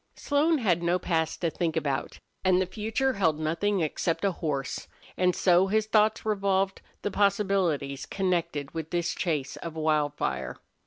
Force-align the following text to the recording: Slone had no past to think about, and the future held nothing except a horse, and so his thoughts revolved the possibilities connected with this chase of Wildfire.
Slone 0.15 0.57
had 0.57 0.81
no 0.81 0.97
past 0.97 1.41
to 1.41 1.51
think 1.51 1.77
about, 1.77 2.17
and 2.43 2.59
the 2.59 2.65
future 2.65 3.13
held 3.13 3.39
nothing 3.39 3.81
except 3.81 4.25
a 4.25 4.31
horse, 4.31 4.87
and 5.15 5.35
so 5.35 5.67
his 5.67 5.85
thoughts 5.85 6.25
revolved 6.25 6.81
the 7.03 7.11
possibilities 7.11 8.07
connected 8.07 8.71
with 8.73 8.89
this 8.89 9.13
chase 9.13 9.57
of 9.57 9.75
Wildfire. 9.75 10.57